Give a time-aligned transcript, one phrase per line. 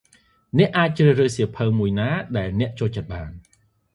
[0.57, 3.31] អ្នកអាចជ្រើសរើសសៀវភៅមួយណាដែលអ្នកចូលចិត្តបាន។